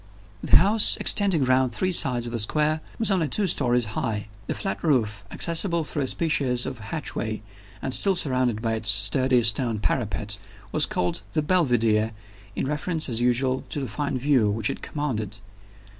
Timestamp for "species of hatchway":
6.07-7.43